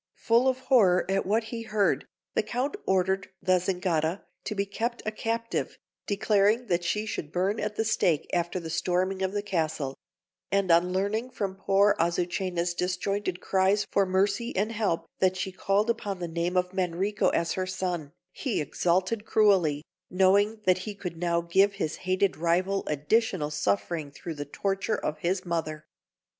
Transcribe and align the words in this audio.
Full 0.15 0.47
of 0.47 0.57
horror 0.61 1.05
at 1.07 1.27
what 1.27 1.43
he 1.53 1.61
heard, 1.61 2.07
the 2.33 2.41
Count 2.41 2.75
ordered 2.87 3.29
the 3.39 3.59
Zingara 3.59 4.23
to 4.45 4.55
be 4.55 4.65
kept 4.65 5.03
a 5.05 5.11
captive, 5.11 5.77
declaring 6.07 6.65
that 6.65 6.83
she 6.83 7.05
should 7.05 7.31
burn 7.31 7.59
at 7.59 7.75
the 7.75 7.85
stake 7.85 8.27
after 8.33 8.59
the 8.59 8.71
storming 8.71 9.21
of 9.21 9.31
the 9.31 9.43
castle; 9.43 9.95
and 10.51 10.71
on 10.71 10.91
learning 10.91 11.29
from 11.29 11.53
poor 11.55 11.95
Azucena's 11.99 12.73
disjointed 12.73 13.41
cries 13.41 13.85
for 13.91 14.07
mercy 14.07 14.55
and 14.55 14.71
help 14.71 15.05
that 15.19 15.37
she 15.37 15.51
called 15.51 15.87
upon 15.91 16.17
the 16.17 16.27
name 16.27 16.57
of 16.57 16.71
Manrico 16.73 17.29
as 17.31 17.51
her 17.53 17.67
son, 17.67 18.11
he 18.31 18.59
exulted 18.59 19.23
cruelly, 19.23 19.83
knowing 20.09 20.61
that 20.65 20.79
he 20.79 20.95
could 20.95 21.15
now 21.17 21.41
give 21.41 21.73
his 21.73 21.97
hated 22.07 22.35
rival 22.37 22.83
additional 22.87 23.51
suffering 23.51 24.09
through 24.09 24.33
the 24.33 24.45
torture 24.45 24.97
of 24.97 25.19
his 25.19 25.45
mother. 25.45 25.85